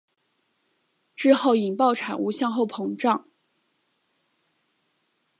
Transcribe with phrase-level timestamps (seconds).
[1.13, 3.29] 之后引爆产物往后膨胀。